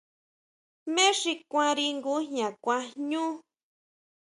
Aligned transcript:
¿Jmé 0.83 1.05
xi 1.19 1.33
kuanri 1.51 1.85
ngujña 1.97 2.47
kuan 2.63 2.83
jñú? 2.99 3.25